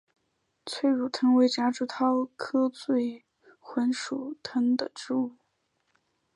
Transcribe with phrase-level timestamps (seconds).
[0.65, 3.23] 催乳藤为夹竹桃科醉
[3.59, 4.37] 魂藤属
[4.75, 5.35] 的植物。